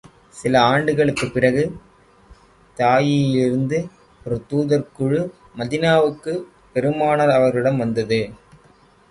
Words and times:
சில 0.29 0.61
ஆண்டுகளுக்குப் 0.61 1.33
பிறகு, 1.33 1.63
தாயியிலிருந்து 2.77 3.79
ஒரு 4.25 4.45
தூதர் 4.47 4.91
குழு 4.91 5.21
மதீனாவுக்குப் 5.57 6.43
பெருமானார் 6.73 7.29
அவர்களிடம் 7.29 7.77
வந்தது. 7.77 8.21